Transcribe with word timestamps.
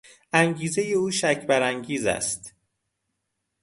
انگیزهی 0.33 0.93
او 0.93 1.11
شک 1.11 1.45
برانگیز 1.47 2.05
است. 2.05 2.53